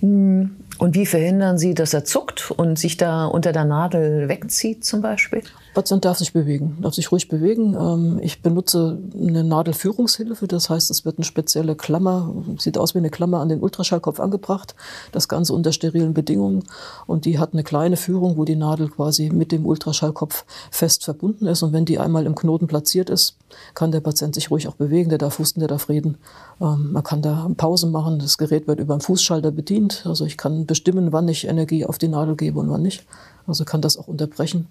Und 0.00 0.56
wie 0.80 1.06
verhindern 1.06 1.56
Sie, 1.56 1.74
dass 1.74 1.94
er 1.94 2.04
zuckt 2.04 2.50
und 2.50 2.78
sich 2.78 2.96
da 2.96 3.26
unter 3.26 3.52
der 3.52 3.64
Nadel 3.64 4.28
wegzieht 4.28 4.84
zum 4.84 5.02
Beispiel? 5.02 5.42
Der 5.78 5.82
Patient 5.82 6.04
darf 6.04 6.18
sich 6.18 6.32
bewegen, 6.32 6.76
darf 6.80 6.94
sich 6.94 7.12
ruhig 7.12 7.28
bewegen. 7.28 7.76
Ähm, 7.78 8.18
ich 8.20 8.42
benutze 8.42 8.98
eine 9.16 9.44
Nadelführungshilfe, 9.44 10.48
das 10.48 10.70
heißt, 10.70 10.90
es 10.90 11.04
wird 11.04 11.18
eine 11.18 11.24
spezielle 11.24 11.76
Klammer, 11.76 12.34
sieht 12.58 12.76
aus 12.76 12.96
wie 12.96 12.98
eine 12.98 13.10
Klammer 13.10 13.38
an 13.38 13.48
den 13.48 13.60
Ultraschallkopf 13.60 14.18
angebracht, 14.18 14.74
das 15.12 15.28
Ganze 15.28 15.54
unter 15.54 15.70
sterilen 15.70 16.14
Bedingungen. 16.14 16.64
Und 17.06 17.26
die 17.26 17.38
hat 17.38 17.52
eine 17.52 17.62
kleine 17.62 17.96
Führung, 17.96 18.36
wo 18.36 18.44
die 18.44 18.56
Nadel 18.56 18.88
quasi 18.88 19.30
mit 19.30 19.52
dem 19.52 19.66
Ultraschallkopf 19.66 20.44
fest 20.72 21.04
verbunden 21.04 21.46
ist. 21.46 21.62
Und 21.62 21.72
wenn 21.72 21.84
die 21.84 22.00
einmal 22.00 22.26
im 22.26 22.34
Knoten 22.34 22.66
platziert 22.66 23.08
ist, 23.08 23.36
kann 23.74 23.92
der 23.92 24.00
Patient 24.00 24.34
sich 24.34 24.50
ruhig 24.50 24.66
auch 24.66 24.74
bewegen, 24.74 25.10
der 25.10 25.18
darf 25.18 25.38
husten, 25.38 25.60
der 25.60 25.68
darf 25.68 25.88
reden. 25.88 26.18
Ähm, 26.60 26.90
man 26.90 27.04
kann 27.04 27.22
da 27.22 27.48
Pause 27.56 27.86
machen, 27.86 28.18
das 28.18 28.36
Gerät 28.36 28.66
wird 28.66 28.80
über 28.80 28.94
einen 28.94 29.00
Fußschalter 29.00 29.52
bedient. 29.52 30.02
Also 30.06 30.24
ich 30.24 30.36
kann 30.36 30.66
bestimmen, 30.66 31.12
wann 31.12 31.28
ich 31.28 31.46
Energie 31.46 31.86
auf 31.86 31.98
die 31.98 32.08
Nadel 32.08 32.34
gebe 32.34 32.58
und 32.58 32.68
wann 32.68 32.82
nicht. 32.82 33.06
Also 33.46 33.64
kann 33.64 33.80
das 33.80 33.96
auch 33.96 34.08
unterbrechen. 34.08 34.66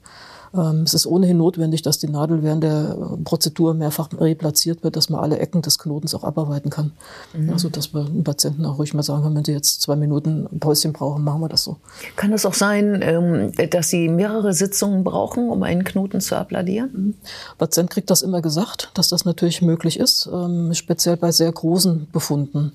Ähm, 0.54 0.84
es 0.84 0.94
ist 0.94 1.06
ohnehin 1.08 1.38
notwendig, 1.38 1.82
dass 1.82 2.00
die 2.00 2.08
Nadel 2.08 2.44
während 2.44 2.64
der 2.64 2.98
Prozedur 3.24 3.74
mehrfach 3.74 4.10
replatziert 4.18 4.84
wird, 4.84 4.96
dass 4.96 5.10
man 5.10 5.22
alle 5.22 5.40
Ecken 5.40 5.62
des 5.62 5.80
Knotens 5.80 6.16
auch 6.16 6.24
abarbeiten 6.24 6.70
kann. 6.70 6.92
Mhm. 7.34 7.52
Also 7.52 7.70
dass 7.70 7.94
wir 7.94 8.04
den 8.04 8.24
Patienten 8.24 8.66
auch 8.66 8.80
ruhig 8.80 8.94
mal 8.94 9.04
sagen 9.04 9.24
können, 9.24 9.36
wenn 9.36 9.46
sie 9.46 9.54
jetzt 9.54 9.82
zwei 9.82 9.96
Minuten 9.96 10.48
ein 10.52 10.60
Päuschen 10.60 10.94
brauchen, 10.94 11.24
machen 11.24 11.42
wir 11.42 11.50
das 11.50 11.64
so. 11.64 11.78
Kann 12.16 12.34
es 12.34 12.46
auch 12.46 12.54
sein, 12.54 13.00
ähm, 13.02 13.52
dass 13.70 13.90
Sie 13.90 14.10
mehrere 14.10 14.54
Sitzungen 14.54 15.04
brauchen, 15.04 15.50
um 15.50 15.64
einen 15.64 15.84
Knoten 15.84 16.22
zu 16.22 16.36
abladieren? 16.36 16.90
Mhm. 16.94 17.14
Der 17.52 17.66
Patient 17.66 17.90
kriegt 17.90 18.10
das 18.10 18.22
immer 18.22 18.42
gesagt, 18.42 18.92
dass 18.94 19.10
das 19.10 19.26
natürlich 19.26 19.62
möglich 19.62 20.00
ist, 20.00 20.30
ähm, 20.32 20.74
speziell 20.74 21.18
bei 21.18 21.32
sehr 21.32 21.52
großen 21.52 22.08
Befunden. 22.12 22.74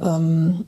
Mhm. 0.00 0.64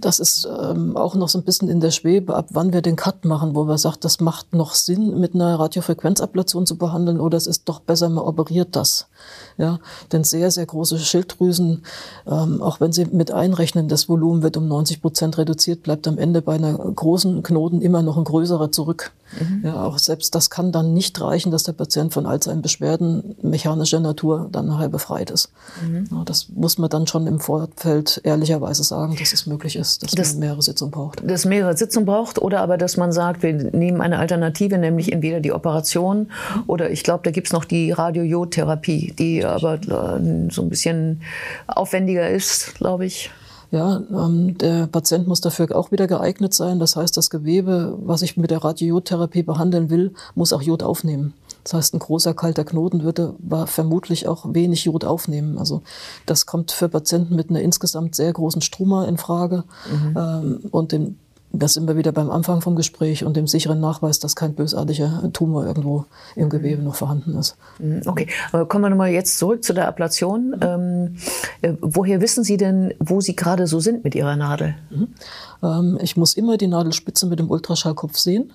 Das 0.00 0.20
ist 0.20 0.46
auch 0.46 1.14
noch 1.14 1.28
so 1.28 1.38
ein 1.38 1.44
bisschen 1.44 1.68
in 1.68 1.80
der 1.80 1.90
Schwebe, 1.90 2.34
ab 2.34 2.48
wann 2.50 2.72
wir 2.72 2.82
den 2.82 2.96
Cut 2.96 3.24
machen, 3.24 3.54
wo 3.54 3.64
man 3.64 3.78
sagt, 3.78 4.04
das 4.04 4.20
macht 4.20 4.52
noch 4.52 4.74
Sinn, 4.74 5.18
mit 5.18 5.34
einer 5.34 5.58
Radiofrequenzablation 5.68 6.66
zu 6.66 6.76
behandeln 6.76 7.20
oder 7.20 7.36
es 7.36 7.46
ist 7.46 7.68
doch 7.68 7.80
besser, 7.80 8.08
man 8.08 8.24
operiert 8.24 8.74
das. 8.74 9.06
Ja, 9.58 9.78
denn 10.12 10.24
sehr, 10.24 10.50
sehr 10.50 10.66
große 10.66 10.98
Schilddrüsen, 10.98 11.82
ähm, 12.26 12.62
auch 12.62 12.80
wenn 12.80 12.92
Sie 12.92 13.04
mit 13.06 13.30
einrechnen, 13.30 13.88
das 13.88 14.08
Volumen 14.08 14.42
wird 14.42 14.56
um 14.56 14.68
90 14.68 15.02
Prozent 15.02 15.38
reduziert, 15.38 15.82
bleibt 15.82 16.08
am 16.08 16.18
Ende 16.18 16.42
bei 16.42 16.54
einer 16.54 16.72
großen 16.74 17.42
Knoten 17.42 17.82
immer 17.82 18.02
noch 18.02 18.16
ein 18.16 18.24
größerer 18.24 18.72
zurück. 18.72 19.12
Mhm. 19.38 19.62
Ja, 19.64 19.82
auch 19.82 19.98
selbst 19.98 20.34
das 20.34 20.50
kann 20.50 20.72
dann 20.72 20.94
nicht 20.94 21.20
reichen, 21.20 21.50
dass 21.50 21.62
der 21.64 21.72
Patient 21.72 22.12
von 22.12 22.26
all 22.26 22.42
seinen 22.42 22.62
Beschwerden 22.62 23.36
mechanischer 23.42 24.00
Natur 24.00 24.48
dann 24.50 24.66
nachher 24.66 24.88
befreit 24.88 25.30
ist. 25.30 25.50
Mhm. 25.86 26.08
Ja, 26.10 26.24
das 26.24 26.48
muss 26.54 26.78
man 26.78 26.90
dann 26.90 27.06
schon 27.06 27.26
im 27.26 27.40
Vorfeld 27.40 28.20
ehrlicherweise 28.24 28.82
sagen, 28.84 29.16
dass 29.18 29.32
es 29.32 29.46
möglich 29.46 29.76
ist, 29.76 30.02
dass 30.02 30.12
das, 30.12 30.32
man 30.32 30.40
mehrere 30.40 30.62
Sitzungen 30.62 30.90
braucht. 30.90 31.28
Dass 31.28 31.44
mehrere 31.44 31.76
Sitzungen 31.76 32.06
braucht 32.06 32.38
oder 32.38 32.60
aber, 32.60 32.78
dass 32.78 32.96
man 32.96 33.12
sagt, 33.12 33.42
wir 33.42 33.52
nehmen 33.52 34.00
eine 34.00 34.18
Alternative, 34.18 34.78
nämlich 34.78 35.12
entweder 35.12 35.40
die 35.40 35.52
Operation 35.52 36.30
oder 36.66 36.90
ich 36.90 37.02
glaube, 37.02 37.22
da 37.24 37.30
gibt 37.30 37.48
es 37.48 37.52
noch 37.52 37.64
die 37.64 37.92
Radiojodtherapie, 37.92 39.14
die 39.18 39.44
aber 39.44 39.74
äh, 39.74 40.50
so 40.50 40.62
ein 40.62 40.68
bisschen 40.68 41.22
aufwendiger 41.66 42.28
ist, 42.28 42.74
glaube 42.76 43.06
ich. 43.06 43.30
Ja, 43.70 44.00
ähm, 44.10 44.56
der 44.56 44.86
Patient 44.86 45.28
muss 45.28 45.42
dafür 45.42 45.76
auch 45.76 45.92
wieder 45.92 46.06
geeignet 46.06 46.54
sein. 46.54 46.78
Das 46.78 46.96
heißt, 46.96 47.16
das 47.16 47.28
Gewebe, 47.28 47.98
was 48.00 48.22
ich 48.22 48.36
mit 48.36 48.50
der 48.50 48.64
Radiojodtherapie 48.64 49.42
behandeln 49.42 49.90
will, 49.90 50.14
muss 50.34 50.54
auch 50.54 50.62
Jod 50.62 50.82
aufnehmen. 50.82 51.34
Das 51.64 51.74
heißt, 51.74 51.94
ein 51.94 51.98
großer 51.98 52.32
kalter 52.32 52.64
Knoten 52.64 53.02
würde 53.02 53.34
vermutlich 53.66 54.26
auch 54.26 54.46
wenig 54.54 54.86
Jod 54.86 55.04
aufnehmen. 55.04 55.58
Also 55.58 55.82
das 56.24 56.46
kommt 56.46 56.72
für 56.72 56.88
Patienten 56.88 57.36
mit 57.36 57.50
einer 57.50 57.60
insgesamt 57.60 58.14
sehr 58.14 58.32
großen 58.32 58.62
Struma 58.62 59.04
in 59.04 59.18
Frage 59.18 59.64
mhm. 59.90 60.16
ähm, 60.16 60.60
und 60.70 60.92
den 60.92 61.18
das 61.52 61.74
sind 61.74 61.88
wir 61.88 61.96
wieder 61.96 62.12
beim 62.12 62.30
Anfang 62.30 62.60
vom 62.60 62.76
Gespräch 62.76 63.24
und 63.24 63.36
dem 63.36 63.46
sicheren 63.46 63.80
Nachweis, 63.80 64.18
dass 64.18 64.36
kein 64.36 64.54
bösartiger 64.54 65.30
Tumor 65.32 65.66
irgendwo 65.66 66.04
im 66.36 66.50
Gewebe 66.50 66.82
noch 66.82 66.94
vorhanden 66.94 67.36
ist. 67.36 67.56
Mhm, 67.78 68.02
okay, 68.06 68.26
aber 68.52 68.66
kommen 68.66 68.84
wir 68.84 68.90
nochmal 68.90 69.10
jetzt 69.10 69.38
zurück 69.38 69.64
zu 69.64 69.72
der 69.72 69.88
Ablation. 69.88 70.56
Ähm, 70.60 71.16
äh, 71.62 71.74
woher 71.80 72.20
wissen 72.20 72.44
Sie 72.44 72.56
denn, 72.56 72.94
wo 72.98 73.20
Sie 73.20 73.34
gerade 73.34 73.66
so 73.66 73.80
sind 73.80 74.04
mit 74.04 74.14
Ihrer 74.14 74.36
Nadel? 74.36 74.74
Mhm. 74.90 75.08
Ähm, 75.62 75.98
ich 76.02 76.16
muss 76.16 76.34
immer 76.34 76.56
die 76.58 76.66
Nadelspitze 76.66 77.26
mit 77.26 77.38
dem 77.38 77.50
Ultraschallkopf 77.50 78.18
sehen. 78.18 78.52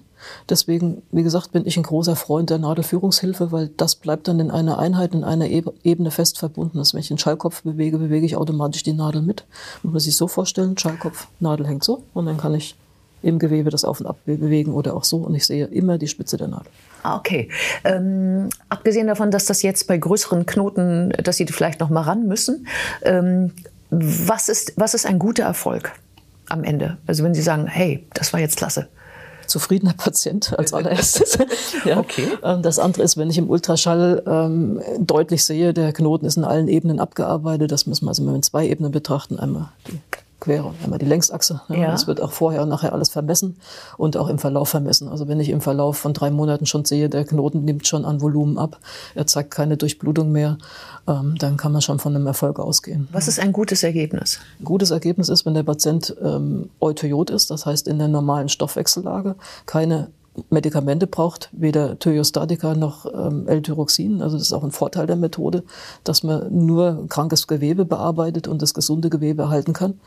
Deswegen, 0.47 1.01
wie 1.12 1.23
gesagt, 1.23 1.51
bin 1.51 1.65
ich 1.65 1.75
ein 1.75 1.83
großer 1.83 2.15
Freund 2.15 2.50
der 2.50 2.57
Nadelführungshilfe, 2.57 3.51
weil 3.51 3.69
das 3.75 3.95
bleibt 3.95 4.27
dann 4.27 4.39
in 4.39 4.51
einer 4.51 4.79
Einheit, 4.79 5.13
in 5.13 5.23
einer 5.23 5.47
Ebene 5.47 6.12
fest 6.12 6.38
verbunden. 6.38 6.77
Also 6.77 6.93
wenn 6.93 7.01
ich 7.01 7.09
den 7.09 7.17
Schallkopf 7.17 7.63
bewege, 7.63 7.97
bewege 7.97 8.25
ich 8.25 8.38
automatisch 8.38 8.83
die 8.83 8.93
Nadel 8.93 9.21
mit. 9.21 9.43
Man 9.81 9.93
muss 9.93 10.05
sich 10.05 10.15
so 10.15 10.27
vorstellen, 10.27 10.77
Schallkopf, 10.77 11.27
Nadel 11.39 11.67
hängt 11.67 11.83
so 11.83 12.03
und 12.13 12.25
dann 12.25 12.38
kann 12.38 12.55
ich 12.55 12.75
im 13.24 13.39
Gewebe 13.39 13.70
das 13.70 13.84
auf 13.84 14.00
und 14.00 14.06
ab 14.06 14.18
bewegen 14.25 14.74
oder 14.74 14.96
auch 14.96 15.03
so. 15.03 15.18
Und 15.18 15.34
ich 15.36 15.46
sehe 15.46 15.65
immer 15.65 15.98
die 15.98 16.08
Spitze 16.08 16.38
der 16.38 16.48
Nadel. 16.48 16.72
Ah, 17.03 17.18
okay. 17.18 17.50
Ähm, 17.84 18.50
abgesehen 18.70 19.08
davon, 19.08 19.32
dass 19.32 19.46
das 19.46 19.62
jetzt 19.62 19.88
bei 19.88 19.98
größeren 19.98 20.46
Knoten, 20.46 21.10
dass 21.24 21.38
Sie 21.38 21.46
vielleicht 21.48 21.80
noch 21.80 21.89
mal 21.89 22.01
ran 22.01 22.27
müssen, 22.27 22.68
ähm, 23.03 23.51
was, 23.89 24.50
ist, 24.50 24.74
was 24.75 24.94
ist 24.94 25.06
ein 25.06 25.20
guter 25.20 25.44
Erfolg 25.44 25.92
am 26.50 26.63
Ende? 26.63 26.98
Also 27.08 27.24
wenn 27.24 27.34
Sie 27.34 27.42
sagen, 27.42 27.68
hey, 27.68 28.06
das 28.13 28.34
war 28.34 28.39
jetzt 28.39 28.58
klasse 28.58 28.88
zufriedener 29.48 29.94
Patient 29.94 30.58
als 30.58 30.74
allererstes. 30.74 31.38
ja. 31.86 32.00
Okay. 32.00 32.27
Ähm, 32.44 32.62
das 32.62 32.80
andere 32.80 33.03
ist, 33.03 33.18
wenn 33.18 33.30
ich 33.30 33.38
im 33.38 33.50
Ultraschall 33.50 34.24
ähm, 34.25 34.82
deutlich 35.00 35.44
sehe, 35.46 35.74
der 35.74 35.94
Knoten 35.94 36.25
ist 36.25 36.38
in 36.38 36.44
allen 36.44 36.68
Ebenen 36.68 37.00
abgearbeitet. 37.00 37.72
Das 37.72 37.86
müssen 37.86 38.06
wir 38.06 38.10
also 38.10 38.24
mal 38.24 38.36
in 38.36 38.44
zwei 38.44 38.68
Ebenen 38.68 38.92
betrachten. 38.92 39.39
Einmal 39.39 39.70
die 39.88 40.00
Quere, 40.43 40.73
einmal 40.83 41.00
die 41.00 41.05
Längsachse. 41.05 41.62
Ja. 41.69 41.75
Ja. 41.75 41.91
Das 41.91 42.05
wird 42.05 42.19
auch 42.19 42.33
vorher 42.33 42.63
und 42.63 42.69
nachher 42.69 42.91
alles 42.91 43.07
vermessen 43.07 43.55
und 43.97 44.17
auch 44.17 44.27
im 44.27 44.39
Verlauf 44.39 44.67
vermessen. 44.67 45.07
Also 45.07 45.29
wenn 45.29 45.39
ich 45.39 45.47
im 45.47 45.62
Verlauf 45.62 45.97
von 45.97 46.13
drei 46.13 46.31
Monaten 46.31 46.65
schon 46.65 46.83
sehe, 46.83 47.07
der 47.07 47.23
Knoten 47.23 47.63
nimmt 47.63 47.88
schon 47.88 48.03
an 48.03 48.19
Volumen 48.19 48.57
ab, 48.57 48.77
er 49.15 49.25
zeigt 49.25 49.51
keine 49.51 49.77
Durchblutung 49.77 50.33
mehr, 50.33 50.57
ähm, 51.07 51.35
dann 51.39 51.55
kann 51.55 51.71
man 51.71 51.81
schon 51.81 51.97
von 51.97 52.13
einem 52.13 52.27
Erfolg 52.27 52.59
ausgehen. 52.59 53.07
Was 53.13 53.29
ist 53.29 53.39
ein 53.39 53.53
gutes 53.53 53.83
Ergebnis? 53.83 54.39
Ein 54.59 54.65
gutes 54.65 54.91
Ergebnis 54.91 55.29
ist, 55.29 55.45
wenn 55.45 55.53
der 55.53 55.63
Patient 55.63 56.13
ähm, 56.21 56.69
Euteriot 56.81 57.29
ist, 57.29 57.50
das 57.50 57.65
heißt 57.65 57.88
in 57.88 57.97
der 57.97 58.09
normalen 58.09 58.50
Stoffwechsellage, 58.50 59.35
keine 59.65 60.09
Medikamente 60.50 61.06
braucht, 61.08 61.50
weder 61.52 62.00
Thyostatika 62.00 62.74
noch 62.74 63.06
ähm, 63.06 63.48
L-Tyroxin. 63.48 64.22
Also 64.22 64.38
das 64.38 64.48
ist 64.48 64.54
auch 64.54 64.63
ein 64.63 64.72
Vorteil 64.72 65.06
der 65.06 65.16
Methode, 65.16 65.63
dass 66.04 66.24
man 66.24 66.48
nur 66.66 67.06
krankes 67.08 67.48
Gewebe 67.48 67.86
bearbeitet 67.86 68.48
und 68.48 68.62
das 68.62 68.74
gesunde 68.74 69.10
Gewebe 69.10 69.44
erhalten 69.44 69.74
kann. 69.74 70.00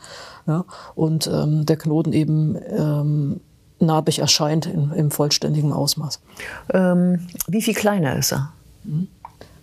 Ja, 0.45 0.65
und 0.95 1.27
ähm, 1.27 1.65
der 1.65 1.77
Knoten 1.77 2.13
eben 2.13 2.57
ähm, 2.69 3.39
narbig 3.79 4.19
erscheint 4.19 4.65
in, 4.65 4.91
im 4.91 5.11
vollständigen 5.11 5.71
Ausmaß. 5.71 6.19
Ähm, 6.73 7.27
wie 7.47 7.61
viel 7.61 7.73
kleiner 7.73 8.17
ist 8.17 8.33
er? 8.33 8.51
Hm? 8.83 9.07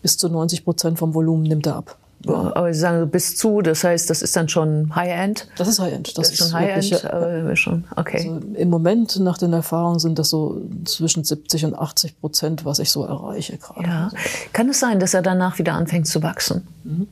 Bis 0.03 0.17
zu 0.17 0.29
90 0.29 0.65
Prozent 0.65 0.99
vom 0.99 1.15
Volumen 1.15 1.45
nimmt 1.45 1.67
er 1.67 1.77
ab. 1.77 1.97
Aber 2.29 2.73
Sie 2.73 2.81
sagen 2.81 3.11
bis 3.11 3.37
zu, 3.37 3.61
das 3.61 3.85
heißt, 3.85 4.09
das 4.11 4.23
ist 4.23 4.37
dann 4.37 4.49
schon 4.49 4.95
High-End? 4.95 5.49
Das 5.57 5.69
ist 5.69 5.81
High-End. 5.81 6.09
Das, 6.09 6.15
das, 6.15 6.31
ist 6.31 6.39
schon 6.39 6.53
High-End, 6.53 7.05
aber 7.05 7.57
schon, 7.57 7.85
okay. 7.97 8.19
Also 8.19 8.41
Im 8.55 8.71
Moment, 8.71 9.19
nach 9.21 9.39
den 9.39 9.53
Erfahrungen, 9.53 9.99
sind 9.99 10.19
das 10.19 10.31
so 10.31 10.61
zwischen 10.85 11.25
70 11.25 11.67
und 11.67 11.75
80 11.75 12.21
Prozent, 12.21 12.65
was 12.65 12.79
ich 12.79 12.91
so 12.91 13.05
erreiche 13.05 13.59
gerade. 13.59 13.89
Ja. 13.89 14.11
Kann 14.53 14.69
es 14.69 14.81
sein, 14.81 15.01
dass 15.01 15.15
er 15.15 15.23
danach 15.23 15.59
wieder 15.59 15.75
anfängt 15.75 16.07
zu 16.07 16.23
wachsen? 16.23 16.67
Mhm. 16.85 17.09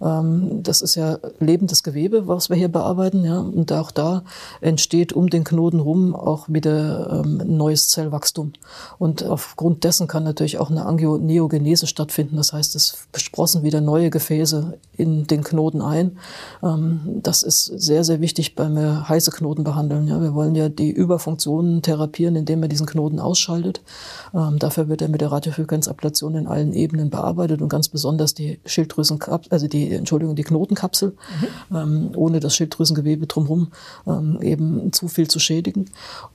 Ähm, 0.00 0.62
das 0.62 0.80
ist 0.80 0.94
ja 0.94 1.18
lebendes 1.38 1.82
Gewebe, 1.82 2.26
was 2.26 2.48
wir 2.48 2.56
hier 2.56 2.68
bearbeiten. 2.68 3.24
Ja? 3.24 3.38
Und 3.38 3.72
auch 3.72 3.90
da 3.90 4.22
entsteht 4.60 5.12
um 5.12 5.28
den 5.28 5.44
Knoten 5.44 5.80
rum 5.80 6.14
auch 6.14 6.48
wieder 6.48 7.22
ähm, 7.24 7.42
neues 7.46 7.88
Zellwachstum. 7.88 8.52
Und 8.98 9.24
aufgrund 9.24 9.84
dessen 9.84 10.08
kann 10.08 10.24
natürlich 10.24 10.58
auch 10.58 10.70
eine 10.70 10.86
Angioneogenese 10.86 11.86
stattfinden. 11.86 12.36
Das 12.36 12.52
heißt, 12.52 12.74
es 12.74 13.06
sprossen 13.16 13.62
wieder 13.62 13.80
neue 13.80 14.10
Gefäße 14.10 14.49
in 14.96 15.26
den 15.26 15.42
Knoten 15.44 15.82
ein. 15.82 16.18
Ähm, 16.62 17.00
das 17.22 17.42
ist 17.42 17.64
sehr, 17.64 18.04
sehr 18.04 18.20
wichtig 18.20 18.54
beim 18.54 18.76
heiße 19.08 19.30
Knoten 19.30 19.64
behandeln. 19.64 20.08
Ja? 20.08 20.20
Wir 20.20 20.34
wollen 20.34 20.54
ja 20.54 20.68
die 20.68 20.90
Überfunktionen 20.90 21.82
therapieren, 21.82 22.36
indem 22.36 22.60
man 22.60 22.68
diesen 22.68 22.86
Knoten 22.86 23.20
ausschaltet. 23.20 23.80
Dafür 24.32 24.88
wird 24.88 25.02
er 25.02 25.08
mit 25.08 25.20
der 25.20 25.32
Radiofrequenzablation 25.32 26.34
in 26.34 26.46
allen 26.46 26.72
Ebenen 26.72 27.10
bearbeitet 27.10 27.62
und 27.62 27.68
ganz 27.68 27.88
besonders 27.88 28.34
die 28.34 28.60
Schilddrüsenkapsel, 28.64 29.52
also 29.52 29.66
die 29.66 29.90
Entschuldigung, 29.92 30.36
die 30.36 30.44
Knotenkapsel, 30.44 31.10
mhm. 31.70 31.76
ähm, 31.76 32.10
ohne 32.14 32.40
das 32.40 32.54
Schilddrüsengewebe 32.54 33.26
drumherum 33.26 33.68
ähm, 34.06 34.38
eben 34.40 34.92
zu 34.92 35.08
viel 35.08 35.28
zu 35.28 35.38
schädigen. 35.38 35.86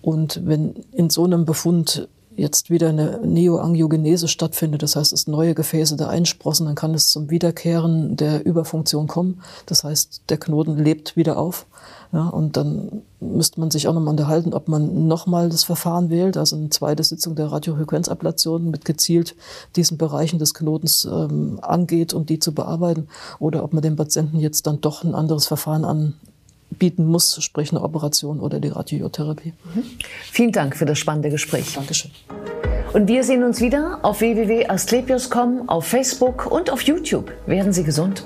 Und 0.02 0.42
wenn 0.46 0.76
in 0.92 1.10
so 1.10 1.24
einem 1.24 1.46
Befund 1.46 2.08
jetzt 2.36 2.70
wieder 2.70 2.90
eine 2.90 3.20
Neoangiogenese 3.24 4.28
stattfindet, 4.28 4.84
das 4.84 4.96
heißt, 4.96 5.14
es 5.14 5.28
neue 5.28 5.56
Gefäße 5.56 5.96
da 5.96 6.08
einsprossen, 6.08 6.66
dann 6.66 6.76
kann 6.76 6.94
es 6.94 7.10
zum 7.10 7.30
Wiederkehren 7.30 8.16
der 8.18 8.46
Überfunktion 8.46 9.08
kommen. 9.08 9.42
Das 9.66 9.84
heißt, 9.84 10.24
der 10.30 10.38
Knoten 10.38 10.78
lebt 10.78 11.16
wieder 11.16 11.38
auf. 11.38 11.66
Ja, 12.12 12.30
und 12.30 12.56
dann 12.56 13.02
müsste 13.20 13.60
man 13.60 13.72
sich 13.72 13.88
auch 13.88 13.94
nochmal 13.94 14.12
unterhalten, 14.12 14.54
ob 14.54 14.68
man 14.68 15.08
nochmal 15.08 15.50
das 15.50 15.64
Verfahren 15.64 16.10
wählt, 16.10 16.38
also 16.38 16.56
eine 16.56 16.70
zweite 16.70 17.04
Sitzung 17.04 17.36
der 17.36 17.52
Radiofrequenzablation 17.52 18.70
mit 18.70 18.86
gezielt 18.86 19.36
diesen 19.76 19.98
Bereichen 19.98 20.40
des 20.40 20.54
Knotens 20.54 21.06
ähm, 21.06 21.60
angeht, 21.62 22.14
um 22.14 22.26
die 22.26 22.40
zu 22.40 22.54
bearbeiten, 22.54 23.08
oder 23.40 23.64
ob 23.64 23.74
man 23.74 23.82
dem 23.82 23.96
Patienten 23.96 24.40
jetzt 24.40 24.68
dann 24.68 24.82
doch 24.82 25.04
ein 25.04 25.16
anderes 25.16 25.48
Verfahren 25.48 25.84
anbieten 26.72 27.06
muss, 27.06 27.42
sprich 27.44 27.72
eine 27.72 27.82
Operation 27.82 28.40
oder 28.40 28.60
die 28.60 28.70
Radiotherapie. 28.70 29.54
Mhm. 29.74 29.84
Vielen 30.32 30.52
Dank 30.52 30.76
für 30.76 30.86
das 30.86 31.00
spannende 31.00 31.30
Gespräch. 31.30 31.74
Dankeschön. 31.74 32.12
Und 32.94 33.08
wir 33.08 33.24
sehen 33.24 33.44
uns 33.44 33.62
wieder 33.62 34.00
auf 34.04 34.22
www.asklepios.com, 34.22 35.68
auf 35.68 35.86
Facebook 35.86 36.50
und 36.52 36.70
auf 36.70 36.82
YouTube. 36.82 37.32
Werden 37.46 37.74
Sie 37.74 37.84
gesund. 37.84 38.24